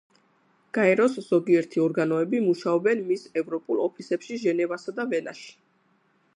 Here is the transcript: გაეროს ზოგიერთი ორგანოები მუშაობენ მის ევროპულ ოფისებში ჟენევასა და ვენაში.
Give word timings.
გაეროს 0.77 1.17
ზოგიერთი 1.25 1.83
ორგანოები 1.83 2.41
მუშაობენ 2.47 3.05
მის 3.11 3.29
ევროპულ 3.43 3.85
ოფისებში 3.87 4.41
ჟენევასა 4.47 4.99
და 5.01 5.07
ვენაში. 5.15 5.49